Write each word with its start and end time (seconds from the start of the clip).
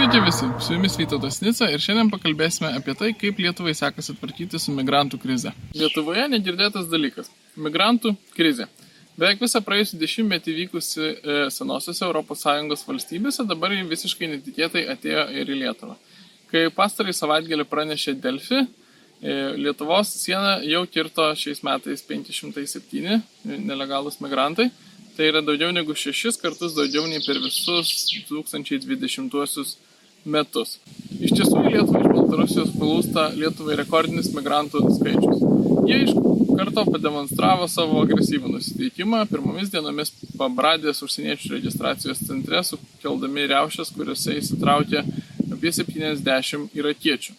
Sveiki 0.00 0.20
visi, 0.24 0.44
su 0.66 0.72
jumis 0.72 0.94
Vytautas 0.98 1.42
Nica 1.44 1.66
ir 1.68 1.82
šiandien 1.84 2.08
pakalbėsime 2.08 2.70
apie 2.78 2.94
tai, 2.96 3.10
kaip 3.20 3.36
Lietuvai 3.44 3.74
sekasi 3.76 4.14
tvarkyti 4.16 4.56
su 4.56 4.72
migrantų 4.72 5.18
krize. 5.20 5.52
Lietuvoje 5.76 6.24
negirdėtas 6.32 6.86
dalykas- 6.88 7.28
migrantų 7.66 8.14
krizė. 8.32 8.64
Beveik 9.20 9.44
visą 9.44 9.60
praėjusį 9.60 10.00
dešimtmetį 10.00 10.56
vykusi 10.60 11.04
e, 11.04 11.36
senosiose 11.52 12.08
ES 12.08 12.86
valstybėse 12.88 13.46
dabar 13.46 13.76
jį 13.76 13.84
visiškai 13.92 14.32
netikėtai 14.38 14.88
atėjo 14.88 15.26
ir 15.36 15.52
į 15.52 15.60
Lietuvą. 15.66 15.96
Kai 16.50 16.70
pastarai 16.70 17.12
savaitgalį 17.12 17.68
pranešė 17.68 18.16
Delfi, 18.22 18.64
e, 19.20 19.52
Lietuvos 19.60 20.16
sieną 20.16 20.64
jau 20.64 20.86
kirto 20.86 21.28
šiais 21.36 21.60
metais 21.62 22.00
507 22.00 23.20
nelegalus 23.44 24.16
migrantai 24.24 24.70
Tai 25.20 25.26
yra 25.28 25.40
daugiau 25.44 25.68
negu 25.74 25.92
šešis 25.92 26.38
kartus 26.40 26.72
daugiau 26.72 27.02
nei 27.04 27.20
per 27.20 27.36
visus 27.44 28.06
2020 28.30 29.74
metus. 30.24 30.78
Iš 31.20 31.34
tiesų, 31.36 31.64
Lietuvai 31.66 32.02
iš 32.04 32.12
Baltarusijos 32.14 32.74
plūsta 32.76 33.26
Lietuvai 33.36 33.76
rekordinis 33.80 34.30
migrantų 34.36 34.84
skaičius. 34.96 35.42
Jie 35.88 35.98
iš 36.06 36.14
karto 36.60 36.84
pademonstravo 36.86 37.68
savo 37.68 38.02
agresyvų 38.04 38.54
nusiteikimą. 38.54 39.24
Pirmomis 39.30 39.72
dienomis 39.72 40.12
pabradės 40.38 41.02
užsieniečių 41.06 41.54
registracijos 41.56 42.22
centre 42.26 42.62
sukeldami 42.66 43.46
riaušės, 43.52 43.92
kuriuose 43.96 44.36
įsitraukė 44.40 45.04
apie 45.50 45.72
70 45.76 46.76
irakiečių. 46.78 47.36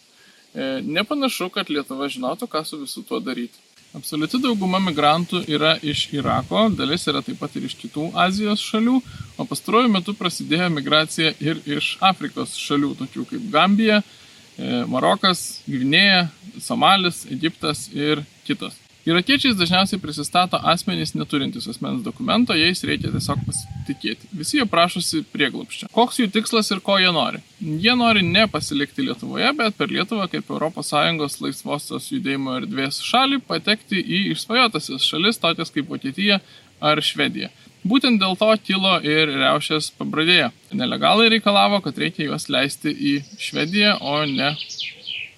E, 0.54 0.70
nepanašu, 0.84 1.50
kad 1.54 1.70
Lietuva 1.72 2.10
žinotų, 2.12 2.50
ką 2.52 2.64
su 2.68 2.82
visu 2.82 3.06
tuo 3.08 3.22
daryti. 3.24 3.62
Absoliuti 3.96 4.40
dauguma 4.40 4.80
migrantų 4.80 5.42
yra 5.52 5.74
iš 5.84 6.06
Irako, 6.16 6.70
dalis 6.76 7.04
yra 7.12 7.20
taip 7.26 7.42
pat 7.42 7.56
ir 7.60 7.66
iš 7.68 7.76
kitų 7.80 8.06
Azijos 8.26 8.64
šalių, 8.64 9.02
o 9.42 9.48
pastaruoju 9.50 9.92
metu 9.92 10.16
prasidėjo 10.18 10.70
migracija 10.74 11.34
ir 11.44 11.62
iš 11.66 11.96
Afrikos 12.12 12.56
šalių, 12.62 12.94
tokių 13.02 13.26
kaip 13.34 13.50
Gambija, 13.54 14.02
e, 14.02 14.84
Marokas, 14.92 15.64
Gvinėja, 15.68 16.28
Somalis, 16.62 17.26
Egiptas 17.34 17.88
ir 17.94 18.24
kitos. 18.48 18.78
Irakiečiais 19.02 19.56
dažniausiai 19.58 19.98
prisistato 19.98 20.60
asmenys 20.72 21.16
neturintys 21.18 21.66
asmens 21.72 22.04
dokumento, 22.06 22.54
jais 22.54 22.84
reikia 22.86 23.10
tiesiog 23.10 23.40
pasitikėti. 23.48 24.28
Visi 24.38 24.60
jie 24.60 24.66
prašosi 24.70 25.24
prieglopščio. 25.34 25.90
Koks 25.96 26.20
jų 26.22 26.28
tikslas 26.36 26.70
ir 26.70 26.84
ko 26.86 27.00
jie 27.02 27.10
nori? 27.16 27.42
Jie 27.58 27.96
nori 27.98 28.22
ne 28.22 28.46
pasilikti 28.52 29.08
Lietuvoje, 29.08 29.50
bet 29.58 29.80
per 29.80 29.90
Lietuvą 29.90 30.28
kaip 30.30 30.54
ES 30.54 31.40
laisvosios 31.42 32.12
judėjimo 32.14 32.60
erdvės 32.60 33.02
šalį 33.08 33.42
patekti 33.48 33.98
į 33.98 34.22
išsvajotasias 34.36 35.10
šalis, 35.10 35.42
tokias 35.42 35.74
kaip 35.74 35.90
Vokietija 35.90 36.38
ar 36.78 37.02
Švedija. 37.02 37.50
Būtent 37.82 38.22
dėl 38.22 38.36
to 38.38 38.50
kilo 38.62 39.00
ir 39.02 39.32
riaušės 39.34 39.90
pabradėje. 39.98 40.52
Nelegalai 40.78 41.32
reikalavo, 41.34 41.80
kad 41.82 41.98
reikia 41.98 42.28
juos 42.28 42.46
leisti 42.54 42.94
į 42.94 43.14
Švediją, 43.42 43.96
o 44.06 44.22
ne 44.30 44.54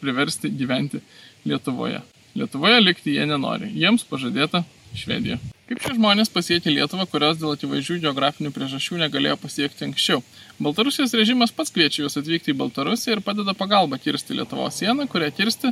priversti 0.03 0.52
gyventi 0.52 1.00
Lietuvoje. 1.47 2.02
Lietuvoje 2.35 2.81
likti 2.83 3.16
jie 3.16 3.23
nenori, 3.30 3.72
jiems 3.72 4.03
pažadėta 4.09 4.66
Švedija. 4.97 5.39
Kaip 5.63 5.80
šie 5.80 5.95
žmonės 5.95 6.30
pasiekė 6.33 6.73
Lietuvą, 6.75 7.08
kurios 7.08 7.39
dėl 7.39 7.55
akivaizdžių 7.55 8.02
geografinių 8.03 8.52
priežasčių 8.52 9.00
negalėjo 9.05 9.39
pasiekti 9.39 9.88
anksčiau? 9.88 10.19
Baltarusijos 10.59 11.16
režimas 11.16 11.55
pats 11.55 11.72
kviečia 11.72 12.03
juos 12.03 12.19
atvykti 12.19 12.52
į 12.52 12.59
Baltarusiją 12.59 13.16
ir 13.16 13.23
padeda 13.23 13.55
pagalbą 13.55 14.02
kirsti 14.03 14.35
Lietuvos 14.35 14.83
sieną, 14.83 15.07
kurią 15.07 15.31
kirsti 15.31 15.72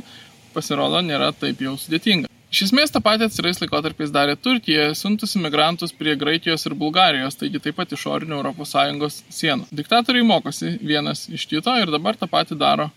pasirodo 0.56 1.04
nėra 1.04 1.34
taip 1.36 1.60
jau 1.60 1.76
sudėtinga. 1.76 2.31
Iš 2.52 2.66
esmės 2.66 2.90
tą 2.92 3.00
patį 3.00 3.30
atsirais 3.30 3.56
laikotarpiais 3.62 4.10
darė 4.12 4.34
Turkija, 4.36 4.90
siuntusi 4.92 5.40
migrantus 5.40 5.94
prie 5.96 6.12
Graikijos 6.20 6.66
ir 6.68 6.74
Bulgarijos, 6.76 7.38
taigi 7.40 7.62
taip 7.64 7.78
pat 7.78 7.94
išorinių 7.96 8.42
ES 8.50 9.22
sienų. 9.32 9.70
Diktatoriai 9.72 10.26
mokosi 10.28 10.74
vienas 10.82 11.22
iš 11.32 11.46
kito 11.48 11.72
ir 11.80 11.88
dabar 11.94 12.18
tą 12.20 12.28
patį 12.28 12.58
daro 12.60 12.90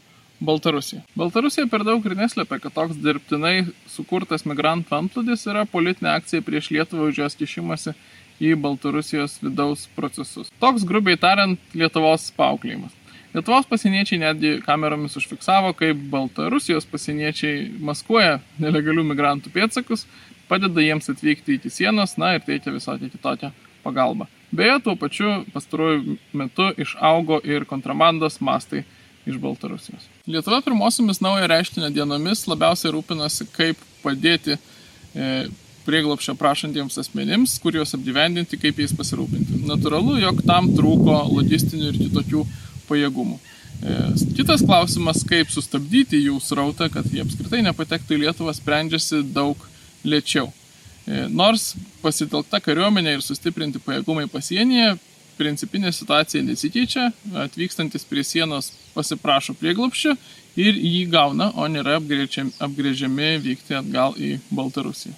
Baltarusija. 0.44 1.05
Baltarusija 1.16 1.70
per 1.71 1.86
daug 1.88 2.04
ir 2.04 2.17
neslėpia, 2.20 2.60
kad 2.66 2.76
toks 2.76 2.99
dirbtinai 2.99 3.70
sukurtas 3.88 4.43
migrantų 4.43 4.98
antplūdis 4.99 5.48
yra 5.48 5.64
politinė 5.64 6.11
akcija 6.17 6.43
prieš 6.43 6.73
Lietuvą 6.76 7.08
už 7.14 7.23
jos 7.23 7.39
kišimasi 7.39 7.95
į 8.43 8.58
Baltarusijos 8.60 9.39
vidaus 9.39 9.87
procesus. 9.95 10.52
Toks 10.60 10.83
grubiai 10.83 11.16
tariant 11.16 11.55
Lietuvos 11.72 12.27
paauklėjimas. 12.36 12.92
Lietuvos 13.36 13.66
pasieniečiai 13.68 14.22
netgi 14.22 14.52
kameromis 14.64 15.18
užfiksavo, 15.20 15.73
kaip 15.76 16.00
Baltarusijos 16.12 16.86
pasieniečiai 16.88 17.66
maskuoja 17.84 18.38
nelegalių 18.64 19.04
migrantų 19.10 19.52
pėdsakus, 19.52 20.06
padeda 20.48 20.80
jiems 20.80 21.12
atvykti 21.12 21.58
iki 21.58 21.72
sienos, 21.73 22.16
na 22.22 22.38
ir 22.38 22.46
teikia 22.48 22.72
visokią 22.72 23.10
kitokią 23.12 23.52
pagalbą. 23.84 24.30
Beje, 24.56 24.78
tuo 24.86 24.96
pačiu 24.96 25.34
pastaruoju 25.52 26.16
metu 26.32 26.70
išaugo 26.80 27.42
ir 27.44 27.68
kontrabandos 27.68 28.40
mastai 28.40 28.86
iš 29.28 29.36
Baltarusijos. 29.44 30.08
Lietuva 30.32 30.62
pirmosiomis 30.64 31.20
naujo 31.20 31.52
reiškinio 31.52 31.92
dienomis 31.92 32.46
labiausiai 32.48 32.94
rūpinasi, 32.96 33.50
kaip 33.52 33.82
padėti 34.06 34.56
e, 34.56 35.32
prieglopščio 35.86 36.38
prašantiems 36.40 37.02
asmenims, 37.04 37.60
kur 37.60 37.76
juos 37.76 37.92
apgyvendinti, 37.98 38.62
kaip 38.62 38.80
jais 38.80 38.96
pasirūpinti. 38.96 39.66
Natūralu, 39.67 40.22
jog 40.23 40.40
tam 40.48 40.72
trūko 40.78 41.26
logistinių 41.34 41.92
ir 41.92 42.00
kitokių 42.06 42.46
pajėgumų. 42.90 43.40
E, 43.40 43.96
kitas 44.38 44.64
klausimas, 44.66 45.23
kaip 45.28 45.52
sustabdyti 45.52 46.22
jų 46.23 46.38
srautą, 46.44 46.90
kad 46.94 47.08
jie 47.12 47.23
apskritai 47.26 47.64
nepatektų 47.66 48.16
į 48.16 48.22
Lietuvą, 48.26 48.54
sprendžiasi 48.56 49.23
daug 49.36 49.60
lėčiau. 50.08 50.48
E, 51.06 51.26
nors 51.30 51.73
pasitelkta 52.02 52.62
kariuomenė 52.64 53.18
ir 53.18 53.26
sustiprinti 53.26 53.82
pajėgumai 53.84 54.30
pasienyje, 54.32 54.96
principinė 55.38 55.92
situacija 55.92 56.44
nesikeičia, 56.48 57.10
atvykstantis 57.44 58.08
prie 58.08 58.23
sienos 58.23 58.72
pasiprašo 58.96 59.56
prieglopščio 59.60 60.16
ir 60.56 60.80
jį 60.80 61.06
gauna, 61.12 61.52
o 61.60 61.67
nėra 61.67 62.00
apgrėžiami 62.00 63.36
vykti 63.44 63.76
atgal 63.76 64.16
į 64.16 64.38
Baltarusiją. 64.56 65.16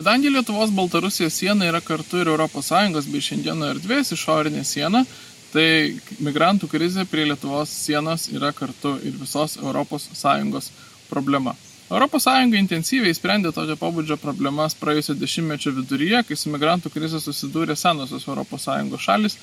Kadangi 0.00 0.30
Lietuvos 0.32 0.70
Baltarusijos 0.72 1.34
siena 1.36 1.66
yra 1.68 1.82
kartu 1.84 2.22
ir 2.22 2.30
ES 2.32 3.08
bei 3.12 3.20
šiandieno 3.20 3.66
erdvės 3.74 4.14
išorinė 4.16 4.64
siena, 4.64 5.04
tai 5.52 5.98
migrantų 6.22 6.68
krizė 6.70 7.06
prie 7.10 7.26
Lietuvos 7.28 7.72
sienos 7.72 8.28
yra 8.32 8.52
kartu 8.56 8.96
ir 9.04 9.16
visos 9.18 9.58
ES 9.58 10.70
problema. 11.10 11.56
ES 11.90 12.26
intensyviai 12.54 13.14
sprendė 13.14 13.50
tokio 13.52 13.74
pobūdžio 13.74 14.16
problemas 14.22 14.76
praėjusio 14.78 15.16
dešimtmečio 15.18 15.72
viduryje, 15.74 16.22
kai 16.28 16.36
su 16.36 16.50
migrantų 16.50 16.92
krize 16.94 17.18
susidūrė 17.18 17.74
senosios 17.74 18.28
ES 18.30 19.00
šalis, 19.02 19.38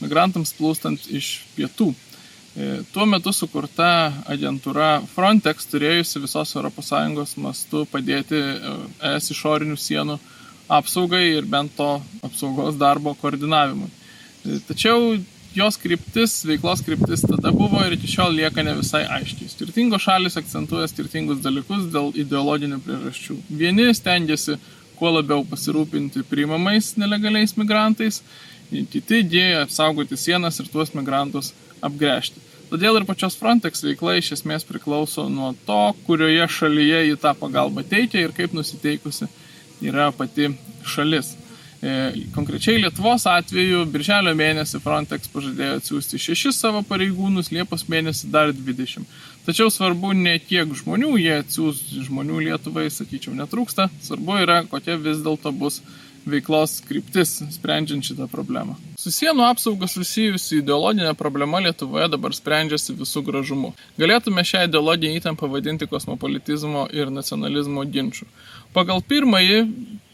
migrantams 0.00 0.54
plūstant 0.56 1.10
iš 1.12 1.42
pietų. 1.56 1.92
E, 2.56 2.80
tuo 2.92 3.04
metu 3.06 3.30
sukurta 3.36 4.12
agentūra 4.26 5.02
Frontex 5.12 5.68
turėjusi 5.70 6.22
visos 6.24 6.56
ES 6.56 7.36
mastu 7.36 7.84
padėti 7.86 8.34
e, 8.34 8.72
ES 9.12 9.30
išorinių 9.36 9.76
sienų 9.76 10.16
apsaugai 10.70 11.36
ir 11.36 11.44
bent 11.44 11.76
to 11.76 12.00
apsaugos 12.26 12.80
darbo 12.80 13.14
koordinavimui. 13.20 13.90
E, 14.46 14.58
tačiau 14.66 15.14
jos 15.54 15.78
kryptis, 15.80 16.40
veiklos 16.46 16.82
kryptis 16.86 17.24
tada 17.26 17.52
buvo 17.54 17.80
ir 17.86 17.96
iki 17.96 18.10
šiol 18.10 18.36
lieka 18.38 18.62
ne 18.66 18.76
visai 18.78 19.02
aiškiai. 19.18 19.50
Skirtingos 19.50 20.04
šalis 20.04 20.38
akcentuoja 20.40 20.88
skirtingus 20.90 21.40
dalykus 21.44 21.88
dėl 21.94 22.12
ideologinių 22.22 22.78
priežasčių. 22.84 23.38
Vieni 23.62 23.88
stengiasi 23.96 24.58
kuo 25.00 25.10
labiau 25.16 25.42
pasirūpinti 25.48 26.22
priimamais 26.30 26.92
nelegaliais 27.00 27.56
migrantais, 27.58 28.20
kiti 28.70 29.24
dėja 29.26 29.64
apsaugoti 29.64 30.18
sienas 30.20 30.60
ir 30.60 30.70
tuos 30.70 30.94
migrantus 30.94 31.54
apgręžti. 31.82 32.46
Todėl 32.70 33.00
ir 33.00 33.06
pačios 33.08 33.34
Frontex 33.34 33.82
veikla 33.82 34.20
iš 34.20 34.36
esmės 34.36 34.62
priklauso 34.68 35.24
nuo 35.26 35.50
to, 35.66 35.80
kurioje 36.06 36.46
šalyje 36.54 37.00
jį 37.08 37.16
tą 37.18 37.32
pagalbą 37.34 37.82
teikia 37.82 38.22
ir 38.22 38.34
kaip 38.36 38.54
nusiteikusi 38.54 39.26
yra 39.82 40.12
pati 40.14 40.52
šalis. 40.86 41.32
E, 41.80 42.12
konkrečiai 42.34 42.82
Lietuvos 42.82 43.24
atveju 43.24 43.86
birželio 43.88 44.34
mėnesį 44.36 44.82
Frontex 44.84 45.30
pažadėjo 45.32 45.78
atsiųsti 45.78 46.18
šešis 46.20 46.58
savo 46.60 46.82
pareigūnus, 46.84 47.48
Liepos 47.54 47.86
mėnesį 47.88 48.28
dar 48.34 48.52
20. 48.52 49.06
Tačiau 49.46 49.72
svarbu 49.72 50.12
ne 50.12 50.34
kiek 50.44 50.74
žmonių 50.76 51.14
jie 51.22 51.38
atsiūs, 51.38 51.80
žmonių 52.04 52.42
Lietuvai, 52.50 52.90
sakyčiau, 52.92 53.32
netrūksta, 53.38 53.88
svarbu 54.04 54.42
yra, 54.42 54.58
kokia 54.68 54.98
vis 55.00 55.24
dėlto 55.24 55.54
bus 55.56 55.80
veiklos 56.28 56.80
kryptis, 56.88 57.38
sprendžiant 57.54 58.04
šitą 58.04 58.26
problemą. 58.30 58.76
Su 59.00 59.12
sienų 59.14 59.46
apsauga 59.46 59.88
susijusi 59.88 60.60
ideologinė 60.60 61.14
problema 61.18 61.60
Lietuvoje 61.64 62.10
dabar 62.12 62.34
sprendžiasi 62.36 62.96
visų 62.98 63.22
gražumu. 63.26 63.72
Galėtume 64.00 64.44
šią 64.44 64.66
ideologinę 64.68 65.20
įtampą 65.20 65.48
vadinti 65.50 65.88
kosmopolitizmo 65.88 66.86
ir 66.92 67.12
nacionalizmo 67.14 67.86
ginčių. 67.88 68.28
Pagal 68.76 69.00
pirmąjį 69.02 69.64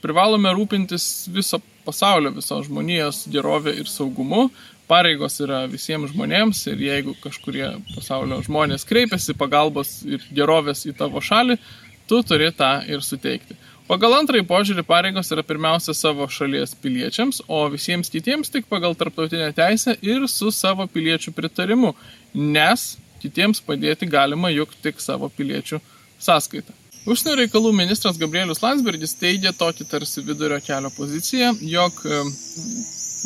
privalome 0.04 0.52
rūpintis 0.54 1.26
viso 1.34 1.60
pasaulio, 1.86 2.32
visos 2.36 2.68
žmonijos 2.68 3.26
gerovė 3.32 3.76
ir 3.80 3.90
saugumu. 3.90 4.46
Pareigos 4.86 5.40
yra 5.42 5.64
visiems 5.66 6.12
žmonėms 6.12 6.60
ir 6.70 6.82
jeigu 6.86 7.16
kažkurie 7.18 7.72
pasaulio 7.96 8.38
žmonės 8.46 8.86
kreipiasi 8.86 9.34
pagalbos 9.34 9.98
ir 10.06 10.22
gerovės 10.30 10.84
į 10.86 10.94
tavo 11.00 11.18
šalį, 11.18 11.58
tu 12.06 12.22
turi 12.22 12.52
tą 12.54 12.76
ir 12.86 13.02
suteikti. 13.02 13.58
Pagal 13.86 14.16
antrąjį 14.16 14.42
požiūrį 14.48 14.82
pareigos 14.82 15.28
yra 15.30 15.44
pirmiausia 15.46 15.92
savo 15.94 16.26
šalies 16.36 16.72
piliečiams, 16.82 17.44
o 17.46 17.60
visiems 17.70 18.10
kitiems 18.10 18.50
tik 18.50 18.66
pagal 18.66 18.96
tarptautinę 18.98 19.52
teisę 19.54 19.94
ir 20.02 20.26
su 20.26 20.50
savo 20.50 20.88
piliečių 20.90 21.30
pritarimu, 21.36 21.92
nes 22.34 22.86
kitiems 23.22 23.62
padėti 23.68 24.08
galima 24.10 24.50
juk 24.50 24.74
tik 24.82 24.98
savo 25.04 25.30
piliečių 25.36 25.78
sąskaitą. 26.18 26.74
Užsienio 27.06 27.36
reikalų 27.38 27.70
ministras 27.78 28.18
Gabrielius 28.18 28.64
Landsbergis 28.64 29.14
teigia 29.20 29.54
tokį 29.54 29.86
tarsi 29.92 30.24
vidurio 30.26 30.58
kelio 30.66 30.90
poziciją, 30.96 31.52
jog 31.70 32.02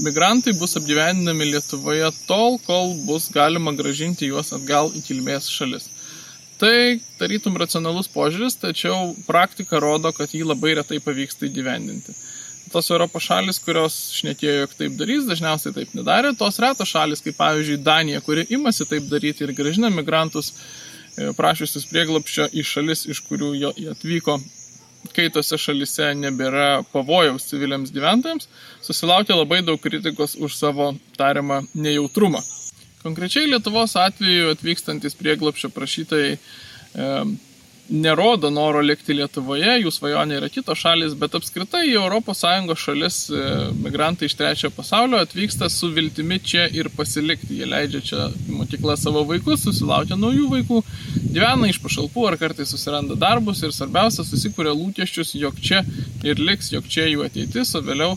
migrantai 0.05 0.53
bus 0.61 0.77
apgyvendinami 0.77 1.49
Lietuvoje 1.55 2.13
tol, 2.29 2.61
kol 2.67 2.93
bus 3.09 3.31
galima 3.33 3.73
gražinti 3.81 4.29
juos 4.29 4.53
atgal 4.53 4.93
į 4.93 5.03
kilmės 5.09 5.49
šalis. 5.49 5.89
Tai 6.61 7.01
tarytum 7.17 7.57
racionalus 7.57 8.11
požiūris, 8.13 8.59
tačiau 8.61 9.15
praktika 9.25 9.81
rodo, 9.81 10.13
kad 10.13 10.35
jį 10.35 10.43
labai 10.51 10.75
retai 10.77 10.99
pavyksta 11.01 11.49
įgyvendinti. 11.49 12.13
Tos 12.71 12.91
Europos 12.93 13.25
šalis, 13.25 13.59
kurios 13.65 13.97
šnekėjo, 14.19 14.59
jog 14.61 14.75
taip 14.79 14.99
darys, 15.01 15.25
dažniausiai 15.27 15.75
taip 15.75 15.97
nedarė. 15.97 16.35
Tos 16.39 16.61
retos 16.63 16.93
šalis, 16.93 17.25
kaip 17.25 17.39
pavyzdžiui 17.41 17.81
Danija, 17.83 18.21
kuri 18.23 18.45
imasi 18.53 18.87
taip 18.87 19.09
daryti 19.11 19.47
ir 19.47 19.55
gražina 19.57 19.91
migrantus 19.91 20.53
e, 20.53 21.33
prašysius 21.39 21.89
prieglapščio 21.91 22.51
į 22.53 22.67
šalis, 22.75 23.09
iš 23.11 23.25
kurių 23.27 23.55
jie 23.57 23.91
atvyko 23.97 24.39
kai 25.17 25.31
tose 25.33 25.57
šalise 25.59 26.13
nebėra 26.19 26.83
pavojaus 26.93 27.49
civiliams 27.49 27.93
gyventojams, 27.95 28.49
susilaukia 28.85 29.39
labai 29.39 29.63
daug 29.65 29.81
kritikos 29.81 30.37
už 30.37 30.57
savo 30.61 30.93
tariamą 31.17 31.63
nejautrumą. 31.75 32.43
Konkrečiai 33.03 33.49
Lietuvos 33.49 33.97
atveju 33.97 34.51
atvykstantis 34.53 35.15
prieglapšio 35.17 35.71
prašytojai 35.73 36.33
e, 36.37 37.07
nerodo 37.91 38.51
noro 38.51 38.81
likti 38.85 39.15
Lietuvoje, 39.17 39.73
jų 39.83 39.91
svajonė 39.95 40.37
yra 40.39 40.49
kitos 40.53 40.79
šalis, 40.79 41.15
bet 41.19 41.35
apskritai 41.35 41.83
į 41.89 41.97
ES 41.97 42.83
šalis 42.83 43.17
e, 43.33 43.45
migrantai 43.83 44.29
iš 44.29 44.37
trečiojo 44.39 44.71
pasaulio 44.77 45.19
atvyksta 45.25 45.69
su 45.73 45.89
viltimi 45.97 46.39
čia 46.39 46.67
ir 46.69 46.91
pasilikti. 46.97 47.57
Jie 47.61 47.67
leidžia 47.67 48.01
čia 48.05 48.27
mokyklą 48.53 48.97
savo 49.01 49.25
vaikus, 49.27 49.65
susilaukia 49.65 50.19
naujų 50.21 50.51
vaikų, 50.55 50.83
gyvena 51.35 51.71
iš 51.71 51.81
pašalpų 51.83 52.27
ar 52.31 52.37
kartais 52.43 52.71
susiranda 52.71 53.19
darbus 53.19 53.63
ir 53.65 53.75
svarbiausia 53.75 54.27
susikūrė 54.29 54.75
lūkesčius, 54.77 55.35
jog 55.41 55.57
čia 55.61 55.83
ir 56.23 56.39
liks, 56.39 56.71
jog 56.77 56.85
čia 56.85 57.09
jų 57.11 57.25
ateitis, 57.27 57.75
o 57.75 57.83
vėliau 57.83 58.13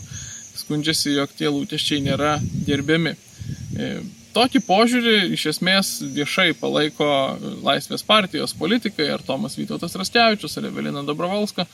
skundžiasi, 0.60 1.16
jog 1.16 1.32
tie 1.34 1.48
lūkesčiai 1.48 2.04
nėra 2.04 2.36
gerbiami. 2.68 3.16
E, 3.74 3.96
Tokį 4.34 4.64
požiūrį 4.66 5.18
iš 5.36 5.44
esmės 5.52 5.88
viešai 6.10 6.48
palaiko 6.58 7.06
Laisvės 7.62 8.02
partijos 8.02 8.54
politikai, 8.58 9.06
ar 9.14 9.22
Tomas 9.22 9.54
Vytautas 9.54 9.94
Raskevičius, 9.94 10.56
ar 10.58 10.66
Evelina 10.72 11.04
Dobrovalska. 11.06 11.68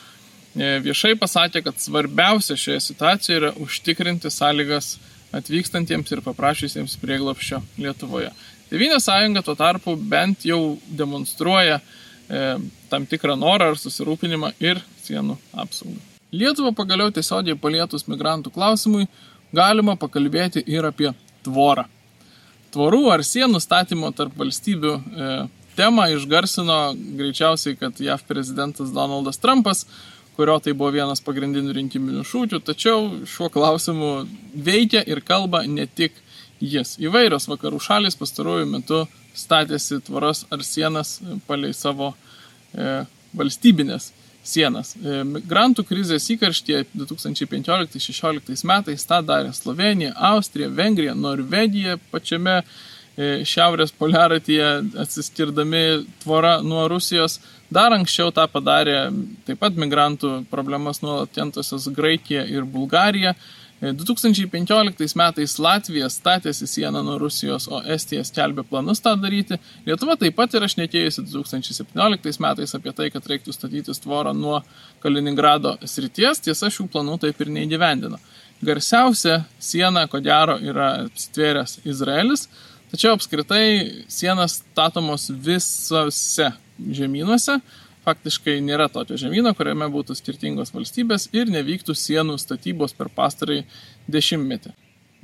E, 0.52 0.74
viešai 0.84 1.14
pasakė, 1.16 1.62
kad 1.64 1.78
svarbiausia 1.80 2.58
šioje 2.60 2.82
situacijoje 2.84 3.38
yra 3.38 3.50
užtikrinti 3.64 4.28
sąlygas 4.34 4.98
atvykstantiems 5.38 6.12
ir 6.12 6.20
paprašysiems 6.26 6.98
prieglopščio 7.00 7.62
Lietuvoje. 7.80 8.32
Tevinė 8.68 8.98
sąjunga 9.00 9.42
tuo 9.46 9.54
tarpu 9.56 9.94
bent 9.96 10.44
jau 10.44 10.76
demonstruoja 10.98 11.78
e, 11.80 12.42
tam 12.92 13.06
tikrą 13.08 13.38
norą 13.40 13.70
ar 13.72 13.80
susirūpinimą 13.80 14.52
ir 14.60 14.82
sienų 15.06 15.38
apsaugą. 15.64 15.96
Lietuvą 16.36 16.74
pagaliau 16.76 17.08
tiesiogiai 17.14 17.56
palietus 17.56 18.04
migrantų 18.10 18.52
klausimui 18.52 19.08
galima 19.56 19.96
pakalbėti 19.96 20.66
ir 20.68 20.90
apie 20.90 21.14
tvorą 21.46 21.86
tvorų 22.74 23.04
ar 23.14 23.24
sienų 23.26 23.60
statymo 23.62 24.10
tarp 24.16 24.36
valstybių 24.38 24.94
e, 24.94 25.34
temą 25.78 26.06
išgarsino 26.14 26.78
greičiausiai, 27.18 27.76
kad 27.80 28.00
JAV 28.00 28.24
prezidentas 28.28 28.92
Donaldas 28.94 29.40
Trumpas, 29.42 29.86
kurio 30.36 30.58
tai 30.62 30.74
buvo 30.76 30.92
vienas 30.94 31.22
pagrindinių 31.24 31.74
rinkiminių 31.76 32.24
šūkių, 32.26 32.62
tačiau 32.64 33.06
šiuo 33.28 33.50
klausimu 33.52 34.10
veikia 34.54 35.02
ir 35.06 35.22
kalba 35.26 35.64
ne 35.68 35.86
tik 35.86 36.16
jis. 36.60 36.96
Įvairios 37.00 37.48
vakarų 37.50 37.80
šalis 37.82 38.18
pastaruoju 38.20 38.68
metu 38.70 39.04
statėsi 39.36 40.00
tvoras 40.06 40.44
ar 40.52 40.64
sienas 40.66 41.18
palei 41.48 41.72
savo 41.76 42.14
e, 42.74 43.02
valstybinės 43.36 44.10
sienas. 44.46 44.94
E, 44.96 45.20
migrantų 45.26 45.84
krizės 45.88 46.28
įkarštyje 46.34 46.84
2015-2016 46.94 48.64
metais 48.68 49.06
tą 49.08 49.20
darė 49.26 49.52
Slovenija, 49.56 50.14
Austrija, 50.30 50.70
Vengrija, 50.72 51.14
Norvegija 51.14 51.98
pačiame 52.12 52.60
e, 52.60 53.42
šiaurės 53.46 53.92
poliaratyje 53.96 54.68
atsiskirdami 55.04 55.84
tvorą 56.24 56.60
nuo 56.66 56.88
Rusijos. 56.90 57.40
Dar 57.70 57.94
anksčiau 57.94 58.32
tą 58.34 58.48
padarė 58.50 59.10
taip 59.46 59.60
pat 59.62 59.76
migrantų 59.78 60.44
problemas 60.50 61.02
nuolat 61.04 61.30
kentusios 61.36 61.86
Graikija 61.94 62.42
ir 62.50 62.66
Bulgarija. 62.66 63.36
2015 63.80 65.16
metais 65.16 65.54
Latvija 65.58 66.08
statėsi 66.12 66.66
sieną 66.68 67.00
nuo 67.04 67.16
Rusijos, 67.22 67.64
o 67.72 67.80
Estija 67.80 68.20
skelbė 68.28 68.66
planus 68.68 69.00
tą 69.00 69.14
daryti. 69.16 69.56
Lietuva 69.86 70.18
taip 70.20 70.36
pat 70.36 70.52
yra 70.58 70.68
šnekėjusi 70.68 71.24
2017 71.30 72.42
metais 72.44 72.76
apie 72.76 72.92
tai, 72.92 73.08
kad 73.14 73.24
reiktų 73.32 73.54
statyti 73.56 73.96
tvorą 74.04 74.34
nuo 74.36 74.60
Kaliningrado 75.00 75.78
srities, 75.88 76.42
tiesa 76.44 76.68
šių 76.68 76.90
planų 76.92 77.16
taip 77.24 77.40
ir 77.40 77.54
neįgyvendino. 77.56 78.20
Garsiausia 78.60 79.46
siena, 79.56 80.04
ko 80.12 80.20
gero, 80.20 80.58
yra 80.60 81.06
stvėręs 81.16 81.78
Izraelis, 81.88 82.50
tačiau 82.92 83.14
apskritai 83.16 84.04
sienas 84.12 84.58
statomos 84.60 85.30
visose 85.32 86.52
žemynuose, 86.76 87.56
faktiškai 88.10 88.58
nėra 88.66 88.90
tokio 88.92 89.18
žemyno, 89.20 89.54
kuriame 89.56 89.88
būtų 89.94 90.18
skirtingos 90.18 90.74
valstybės 90.74 91.28
ir 91.36 91.50
nevyktų 91.54 91.96
sienų 91.96 92.36
statybos 92.42 92.94
per 92.98 93.10
pastarąjį 93.14 93.64
dešimtmetį. 94.10 94.74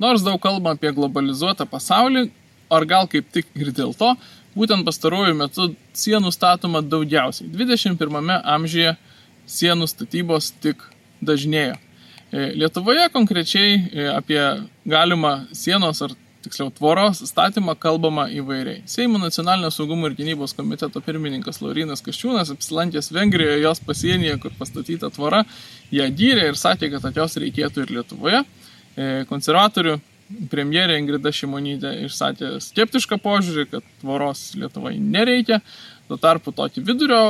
Nors 0.01 0.25
daug 0.25 0.39
kalba 0.41 0.75
apie 0.75 0.91
globalizuotą 0.93 1.67
pasaulį, 1.69 2.27
ar 2.69 2.85
gal 2.85 3.07
kaip 3.11 3.29
tik 3.33 3.49
ir 3.57 3.71
dėl 3.75 3.95
to, 3.97 4.13
būtent 4.57 4.85
pastaruoju 4.87 5.35
metu 5.37 5.71
sienų 5.97 6.31
statoma 6.33 6.83
daugiausiai. 6.85 7.49
21 7.53 8.37
amžiuje 8.37 8.95
sienų 9.47 9.87
statybos 9.89 10.51
tik 10.63 10.83
dažnėjo. 11.23 11.77
E, 12.27 12.51
Lietuvoje 12.59 13.07
konkrečiai 13.13 13.77
e, 13.77 14.07
apie 14.11 14.41
galimą 14.85 15.47
sienos 15.55 16.01
ar 16.03 16.13
tiksliau 16.47 16.71
tvoros 16.73 17.21
statymą 17.29 17.75
kalbama 17.77 18.25
įvairiai. 18.33 18.81
Seimo 18.89 19.19
nacionalinio 19.21 19.69
saugumo 19.75 20.09
ir 20.09 20.17
gynybos 20.17 20.55
komiteto 20.57 21.01
pirmininkas 21.05 21.61
Laurinas 21.61 22.01
Kaščiūnas 22.05 22.55
apsilankęs 22.55 23.11
Vengrijoje 23.13 23.61
jos 23.61 23.83
pasienyje, 23.85 24.37
kur 24.41 24.55
pastatyta 24.57 25.11
tvora, 25.13 25.43
ją 25.93 26.07
gyrė 26.17 26.51
ir 26.51 26.59
sakė, 26.59 26.89
kad 26.95 27.05
tokios 27.05 27.37
reikėtų 27.43 27.83
ir 27.83 27.97
Lietuvoje. 27.99 28.43
E, 28.97 29.09
konservatorių 29.29 29.99
premjerė 30.51 30.97
Ingrida 31.01 31.31
Šimonytė 31.31 31.93
išsakė 32.07 32.57
skeptišką 32.63 33.19
požiūrį, 33.23 33.67
kad 33.75 33.85
tvoros 34.01 34.49
Lietuvoje 34.59 34.99
nereikia. 35.03 35.61
Tuo 36.07 36.17
tarpu 36.21 36.53
tokį 36.55 36.83
vidurio 36.87 37.21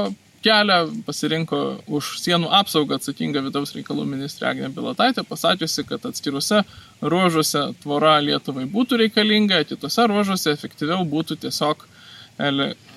kelią 0.47 0.79
pasirinko 1.07 1.59
už 1.99 2.13
sienų 2.23 2.49
apsaugą 2.61 2.97
atsakinga 2.97 3.43
vidaus 3.45 3.75
reikalų 3.75 4.07
ministrė 4.07 4.51
Agnė 4.53 4.71
Bilotaitė, 4.73 5.25
pasakiusi, 5.27 5.85
kad 5.87 6.07
atskiruose 6.07 6.63
ruožuose 7.01 7.67
tvora 7.83 8.17
Lietuvai 8.23 8.65
būtų 8.71 9.03
reikalinga, 9.03 9.61
kitose 9.67 10.07
ruožuose 10.07 10.53
efektyviau 10.55 11.03
būtų 11.07 11.39
tiesiog 11.45 11.85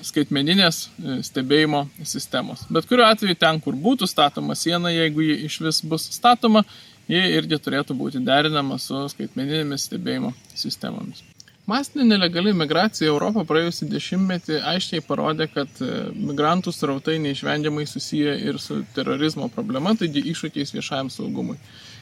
skaitmeninės 0.05 0.83
e, 0.85 1.19
stebėjimo 1.25 1.87
sistemos. 2.05 2.67
Bet 2.69 2.89
kuriuo 2.89 3.09
atveju 3.09 3.39
ten, 3.41 3.61
kur 3.65 3.75
būtų 3.75 4.09
statoma 4.11 4.55
siena, 4.55 4.93
jeigu 4.93 5.25
ji 5.25 5.39
iš 5.49 5.61
vis 5.65 5.81
bus 5.81 6.11
statoma, 6.13 6.65
ji 7.09 7.23
irgi 7.39 7.59
turėtų 7.59 7.97
būti 7.97 8.21
derinama 8.25 8.79
su 8.79 9.07
skaitmeninėmis 9.15 9.89
stebėjimo 9.89 10.35
sistemomis. 10.55 11.25
Masinė 11.69 12.07
nelegali 12.09 12.55
migracija 12.57 13.07
į 13.07 13.13
Europą 13.13 13.45
praėjusį 13.47 13.87
dešimtmetį 13.93 14.57
aiškiai 14.73 15.05
parodė, 15.07 15.47
kad 15.53 15.83
e, 15.85 15.91
migrantų 16.17 16.73
srautai 16.73 17.19
neišvengiamai 17.23 17.85
susiję 17.87 18.33
ir 18.49 18.59
su 18.59 18.81
terorizmo 18.97 19.51
problema, 19.53 19.93
taigi 19.95 20.25
iššūkiais 20.33 20.75
viešajam 20.75 21.13
saugumui. 21.13 21.59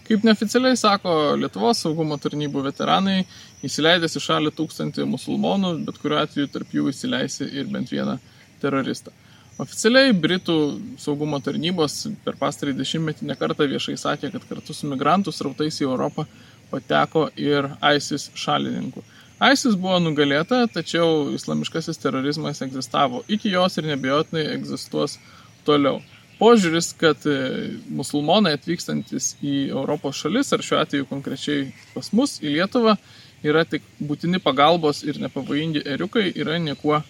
Kaip 0.08 0.24
neoficialiai 0.24 0.78
sako 0.78 1.14
Lietuvos 1.36 1.82
saugumo 1.84 2.16
tarnybų 2.22 2.62
veteranai, 2.70 3.18
įsileidęs 3.66 4.16
į 4.16 4.24
šalį 4.24 4.54
tūkstantį 4.56 5.04
musulmonų, 5.10 5.74
bet 5.90 5.98
kuriuo 6.00 6.22
atveju 6.22 6.48
tarp 6.54 6.72
jų 6.72 6.88
įsileisi 6.94 7.50
ir 7.60 7.68
bent 7.74 7.92
vieną 7.92 8.16
teroristą. 8.62 9.12
Oficialiai 9.58 10.14
Britų 10.14 10.56
saugumo 11.02 11.42
tarnybos 11.42 12.04
per 12.24 12.38
pastarį 12.38 12.76
dešimtmetį 12.78 13.26
nekartą 13.26 13.66
viešai 13.68 13.98
sakė, 13.98 14.30
kad 14.30 14.48
kartu 14.48 14.72
su 14.72 14.88
migrantų 14.88 15.34
srautais 15.34 15.82
į 15.82 15.88
Europą 15.90 16.24
pateko 16.70 17.26
ir 17.36 17.66
ISIS 17.96 18.30
šalininkų. 18.38 19.02
ISIS 19.38 19.76
buvo 19.78 20.00
nugalėta, 20.02 20.64
tačiau 20.66 21.28
islamiškasis 21.36 22.00
terorizmas 22.02 22.58
egzistavo 22.64 23.22
iki 23.30 23.52
jos 23.52 23.78
ir 23.78 23.86
nebejotinai 23.86 24.48
egzistuos 24.56 25.18
toliau. 25.66 26.00
Požiūris, 26.38 26.92
kad 26.98 27.22
e, 27.26 27.36
musulmonai 27.90 28.56
atvykstantis 28.56 29.32
į 29.42 29.70
Europos 29.72 30.18
šalis, 30.22 30.52
ar 30.54 30.62
šiuo 30.62 30.78
atveju 30.82 31.06
konkrečiai 31.10 31.68
pas 31.94 32.10
mus 32.14 32.36
į 32.42 32.56
Lietuvą, 32.56 32.94
yra 33.46 33.64
tik 33.66 33.86
būtini 34.02 34.38
pagalbos 34.42 35.04
ir 35.06 35.18
nepavojingi 35.22 35.82
eriukai, 35.86 36.28
yra 36.34 36.58
niekuo 36.62 37.00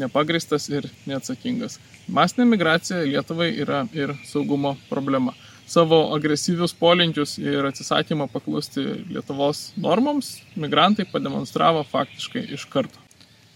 nepagristas 0.00 0.68
ir 0.72 0.88
neatsakingas. 1.08 1.78
Masinė 2.08 2.48
migracija 2.48 3.04
Lietuvai 3.04 3.50
yra 3.60 3.86
ir 3.96 4.16
saugumo 4.28 4.76
problema. 4.88 5.36
Savo 5.70 5.98
agresyvius 6.14 6.72
polinkius 6.74 7.36
ir 7.38 7.66
atsisakymą 7.68 8.26
paklusti 8.32 8.82
Lietuvos 9.10 9.70
normoms, 9.78 10.32
migrantai 10.58 11.06
pademonstravo 11.12 11.84
faktiškai 11.92 12.48
iš 12.56 12.64
karto. 12.72 12.98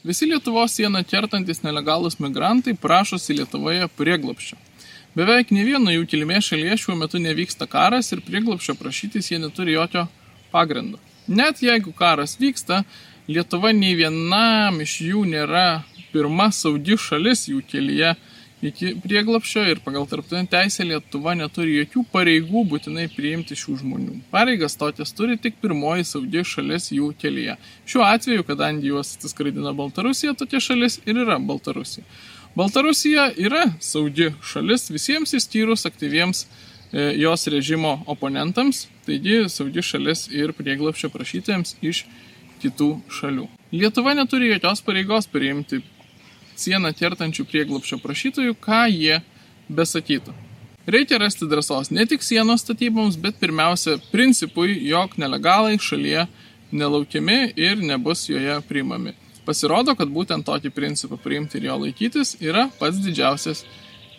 Visi 0.05 0.29
Lietuvos 0.31 0.77
sieną 0.77 1.03
kertantis 1.11 1.63
nelegalus 1.65 2.21
migrantai 2.23 2.77
prašosi 2.79 3.39
Lietuvoje 3.41 3.89
prieglopščio. 3.99 4.59
Beveik 5.19 5.51
ne 5.55 5.65
vieno 5.67 5.91
jų 5.95 6.05
kilmės 6.13 6.51
šalyje 6.51 6.77
šiuo 6.85 6.95
metu 7.01 7.19
nevyksta 7.23 7.67
karas 7.71 8.13
ir 8.13 8.23
prieglopščio 8.27 8.77
prašytis 8.79 9.33
jie 9.33 9.41
neturi 9.43 9.75
jokio 9.75 10.07
pagrindo. 10.53 11.01
Net 11.27 11.63
jeigu 11.63 11.95
karas 11.97 12.37
vyksta, 12.39 12.85
Lietuva 13.27 13.73
nei 13.73 13.95
vienam 13.97 14.83
iš 14.85 14.99
jų 15.01 15.25
nėra 15.25 15.83
pirma 16.13 16.51
saudi 16.53 16.99
šalis 17.01 17.49
jų 17.49 17.63
kelyje 17.71 18.13
iki 18.69 18.95
prieglopščio 19.03 19.65
ir 19.71 19.81
pagal 19.85 20.07
tarptautinę 20.09 20.49
teisę 20.51 20.87
Lietuva 20.89 21.35
neturi 21.39 21.77
jokių 21.81 22.05
pareigų 22.13 22.65
būtinai 22.71 23.07
priimti 23.13 23.57
šių 23.59 23.77
žmonių. 23.83 24.19
Pareigas 24.33 24.79
totis 24.81 25.13
turi 25.17 25.37
tik 25.41 25.59
pirmoji 25.63 26.07
saudi 26.09 26.45
šalis 26.49 26.91
jų 26.95 27.13
kelyje. 27.21 27.57
Šiuo 27.91 28.05
atveju, 28.09 28.47
kadangi 28.49 28.93
juos 28.93 29.15
atsiskraidina 29.19 29.75
Baltarusija, 29.77 30.37
tokia 30.39 30.63
šalis 30.65 31.01
ir 31.05 31.21
yra 31.25 31.39
Baltarusija. 31.39 32.07
Baltarusija 32.55 33.31
yra 33.41 33.65
saudi 33.83 34.31
šalis 34.47 34.89
visiems 34.95 35.35
įstyrus 35.35 35.89
aktyviems 35.91 36.45
e, 36.45 37.11
jos 37.19 37.49
režimo 37.51 37.97
oponentams, 38.07 38.87
taigi 39.09 39.43
saudi 39.51 39.83
šalis 39.83 40.29
ir 40.33 40.55
prieglapščio 40.57 41.11
prašytojams 41.11 41.77
iš 41.83 42.05
kitų 42.63 42.95
šalių. 43.13 43.49
Lietuva 43.75 44.15
neturi 44.15 44.53
jokios 44.53 44.85
pareigos 44.87 45.27
priimti 45.29 45.83
sieną 46.57 46.93
kertančių 46.97 47.47
prieglapščio 47.51 48.01
prašytojų, 48.03 48.57
ką 48.63 48.85
jie 48.93 49.21
besakytų. 49.69 50.35
Reikia 50.87 51.19
rasti 51.19 51.49
drąsos 51.49 51.91
ne 51.91 52.05
tik 52.07 52.23
sienos 52.23 52.61
statyboms, 52.61 53.17
bet 53.17 53.39
pirmiausia 53.41 53.97
principui, 54.13 54.77
jog 54.85 55.17
nelegalai 55.17 55.79
šalyje 55.81 56.27
nelaukiami 56.73 57.55
ir 57.57 57.81
nebus 57.81 58.29
joje 58.29 58.59
priimami. 58.69 59.15
Pasirodo, 59.45 59.95
kad 59.97 60.09
būtent 60.09 60.45
tokį 60.45 60.73
principą 60.73 61.17
priimti 61.21 61.61
ir 61.61 61.69
jo 61.71 61.79
laikytis 61.85 62.37
yra 62.41 62.67
pats 62.79 63.01
didžiausias 63.05 63.65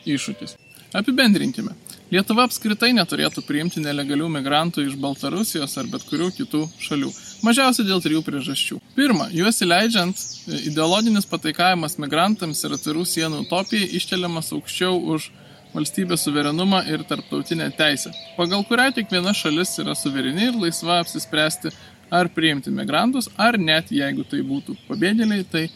iššūkis. 0.06 0.58
Apibendrinkime. 0.96 1.74
Lietuva 2.14 2.46
apskritai 2.46 2.92
neturėtų 2.94 3.42
priimti 3.46 3.82
nelegalių 3.82 4.30
migrantų 4.38 4.86
iš 4.86 4.98
Baltarusijos 5.02 5.74
ar 5.82 5.90
bet 5.92 6.06
kurių 6.10 6.30
kitų 6.38 6.62
šalių. 6.82 7.10
Mažiausiai 7.46 7.86
dėl 7.86 8.00
trijų 8.02 8.24
priežasčių. 8.26 8.80
Pirma, 8.96 9.28
juos 9.34 9.60
įleidžiant, 9.62 10.22
ideologinis 10.66 11.28
pataikavimas 11.30 12.00
migrantams 12.02 12.64
ir 12.66 12.74
atvirų 12.74 13.04
sienų 13.06 13.44
utopijai 13.44 13.90
iškeliamas 14.00 14.50
aukščiau 14.56 14.96
už 15.14 15.28
valstybės 15.76 16.24
suverenumą 16.26 16.80
ir 16.90 17.04
tarptautinę 17.06 17.68
teisę, 17.78 18.14
pagal 18.38 18.64
kurią 18.66 18.88
kiekviena 18.96 19.34
šalis 19.36 19.76
yra 19.84 19.94
suvereni 20.00 20.48
ir 20.48 20.58
laisva 20.58 21.02
apsispręsti, 21.04 21.74
ar 22.10 22.30
priimti 22.34 22.74
migrantus, 22.74 23.28
ar 23.38 23.60
net 23.60 23.92
jeigu 23.94 24.26
tai 24.30 24.42
būtų 24.46 24.78
pabėgėliai, 24.88 25.46
tai 25.52 25.68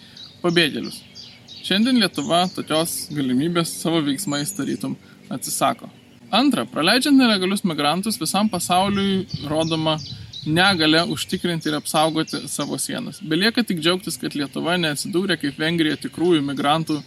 pabėgėlius. 0.42 1.02
Šiandien 1.68 2.00
Lietuva 2.02 2.46
tokios 2.56 3.10
galimybės 3.14 3.76
savo 3.82 4.00
veiksmais 4.06 4.56
tarytum 4.58 4.96
atsisako. 5.30 5.90
Antra, 6.34 6.64
praleidžiant 6.70 7.18
nelegalius 7.18 7.66
migrantus 7.66 8.18
visam 8.22 8.50
pasauliui 8.50 9.26
rodoma 9.50 9.98
negalę 10.46 11.04
užtikrinti 11.12 11.70
ir 11.70 11.78
apsaugoti 11.80 12.48
savo 12.48 12.78
sienas. 12.78 13.20
Belieka 13.22 13.64
tik 13.64 13.82
džiaugtis, 13.82 14.18
kad 14.22 14.36
Lietuva 14.36 14.78
neatsidūrė 14.80 15.40
kaip 15.42 15.58
Vengrija 15.60 15.98
tikrųjų 16.00 16.44
migrantų 16.48 17.00
e, 17.00 17.04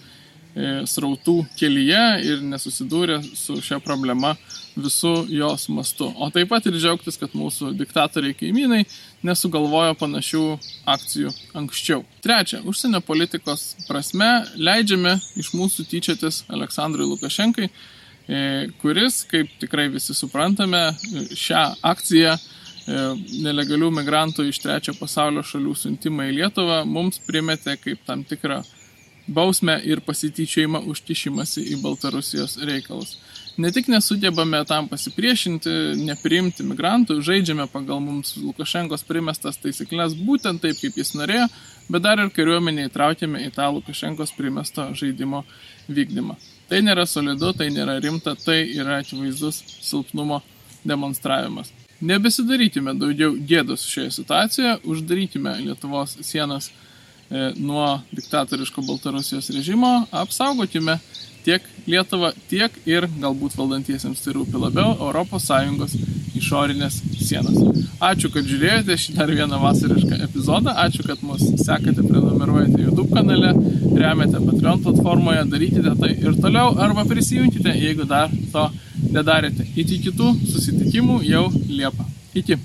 srautų 0.89 1.39
kelyje 1.59 2.03
ir 2.29 2.43
nesusidūrė 2.49 3.21
su 3.39 3.61
šia 3.65 3.81
problema 3.85 4.35
visų 4.77 5.15
jos 5.29 5.69
mastu. 5.69 6.09
O 6.17 6.31
taip 6.33 6.49
pat 6.53 6.67
ir 6.69 6.77
džiaugtis, 6.81 7.19
kad 7.21 7.35
mūsų 7.37 7.73
diktatoriai 7.77 8.37
kaimynai 8.37 8.85
nesugalvojo 9.25 9.97
panašių 10.01 10.45
akcijų 10.95 11.33
anksčiau. 11.61 12.05
Trečia, 12.25 12.63
užsienio 12.69 13.03
politikos 13.05 13.73
prasme 13.89 14.31
leidžiame 14.57 15.19
iš 15.41 15.53
mūsų 15.57 15.89
tyčiatis 15.93 16.45
Aleksandrui 16.53 17.09
Lukašenkai 17.11 17.69
E, 18.29 18.69
kuris, 18.79 19.25
kaip 19.27 19.51
tikrai 19.59 19.89
visi 19.91 20.15
suprantame, 20.15 20.83
šią 21.35 21.63
akciją 21.91 22.37
e, 22.37 22.41
nelegalių 22.87 23.91
migrantų 24.01 24.49
iš 24.51 24.59
trečio 24.63 24.95
pasaulio 24.99 25.45
šalių 25.47 25.75
siuntimą 25.79 26.29
į 26.31 26.39
Lietuvą 26.41 26.83
mums 26.89 27.21
primetė 27.23 27.77
kaip 27.79 28.03
tam 28.07 28.25
tikrą 28.27 28.63
bausmę 29.29 29.77
ir 29.87 30.01
pasityčiojimą 30.03 30.83
užkišimasi 30.91 31.63
į 31.75 31.79
Baltarusijos 31.83 32.59
reikalus. 32.67 33.19
Ne 33.57 33.69
tik 33.71 33.89
nesugebame 33.93 34.63
tam 34.65 34.89
pasipriešinti, 34.89 35.71
nepriimti 36.09 36.65
migrantų, 36.65 37.19
žaidžiame 37.23 37.67
pagal 37.71 38.01
mums 38.01 38.33
Lukašenkos 38.41 39.05
primestas 39.05 39.61
taisyklės 39.61 40.17
būtent 40.17 40.65
taip, 40.65 40.79
kaip 40.81 40.97
jis 40.97 41.13
norėjo, 41.19 41.51
bet 41.93 42.07
dar 42.07 42.23
ir 42.23 42.33
kariuomenė 42.33 42.89
įtraukėme 42.89 43.45
į 43.47 43.53
tą 43.59 43.69
Lukašenkos 43.77 44.33
primesto 44.39 44.89
žaidimo 44.97 45.45
vykdymą. 45.89 46.39
Tai 46.73 46.81
nėra 46.81 47.05
solidu, 47.07 47.53
tai 47.53 47.69
nėra 47.75 47.99
rimta, 48.01 48.35
tai 48.41 48.63
yra 48.73 49.03
akivaizdus 49.03 49.61
silpnumo 49.85 50.41
demonstravimas. 50.89 51.75
Nebesidarykime 52.03 52.97
daugiau 52.99 53.37
gėdos 53.47 53.85
šioje 53.87 54.11
situacijoje, 54.19 54.79
uždarykime 54.91 55.53
Lietuvos 55.63 56.17
sienas 56.27 56.69
e, 56.69 57.53
nuo 57.57 58.01
diktatoriško 58.11 58.83
Baltarusijos 58.89 59.53
režimo, 59.55 59.93
apsaugokime 60.11 60.99
tiek 61.47 61.63
Lietuvą, 61.87 62.33
tiek 62.51 62.75
ir 62.91 63.07
galbūt 63.23 63.55
valdantiesiems 63.59 64.23
tai 64.25 64.35
rūpi 64.35 64.59
labiau 64.65 65.13
ES 65.23 65.97
išorinės 66.43 66.99
sienas. 67.23 67.59
Ačiū, 68.03 68.33
kad 68.35 68.47
žiūrėjote 68.51 68.97
šį 68.99 69.15
dar 69.15 69.31
vieną 69.31 69.59
vasarišką 69.63 70.19
epizodą, 70.27 70.75
ačiū, 70.83 71.05
kad 71.07 71.23
mus 71.23 71.43
sekate, 71.63 72.03
prenumeruojate 72.03 72.83
YouTube 72.83 73.13
kanale, 73.15 73.53
remiate 73.95 74.41
Patreon 74.43 74.83
platformoje, 74.83 75.45
darykite 75.53 75.95
tai 76.01 76.17
ir 76.17 76.35
toliau 76.43 76.73
arba 76.83 77.07
prisijunkite, 77.07 77.77
jeigu 77.79 78.09
dar 78.11 78.33
to 78.55 78.67
nedarėte. 79.15 79.67
Iki 79.77 80.03
kitų 80.09 80.35
susitikimų 80.43 81.23
jau 81.29 81.49
Liepą. 81.69 82.09
Iki. 82.35 82.59